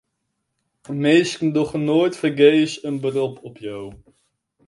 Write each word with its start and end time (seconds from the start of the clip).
Minsken 1.01 1.49
dogge 1.55 1.77
noait 1.87 2.19
fergees 2.21 2.73
in 2.87 2.95
berop 3.03 3.35
op 3.47 3.55
jo. 3.65 3.79